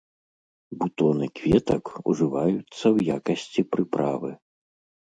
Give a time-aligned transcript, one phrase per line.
[0.83, 4.29] Бутоны кветак ужываюцца ў якасці прыправы.